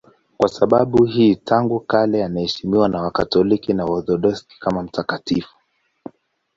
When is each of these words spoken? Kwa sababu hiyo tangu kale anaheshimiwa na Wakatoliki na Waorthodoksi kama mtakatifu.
Kwa 0.37 0.49
sababu 0.49 1.05
hiyo 1.05 1.35
tangu 1.43 1.79
kale 1.79 2.23
anaheshimiwa 2.25 2.89
na 2.89 3.01
Wakatoliki 3.01 3.73
na 3.73 3.85
Waorthodoksi 3.85 4.47
kama 4.59 4.83
mtakatifu. 4.83 5.55